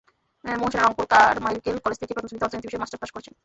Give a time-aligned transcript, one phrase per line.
[0.45, 3.33] Mohsena Rangpur Carmichael college থেকে প্রথম শ্রেণিতে অর্থনীতি বিষয়ে মাস্টার্স পাস করেছেন।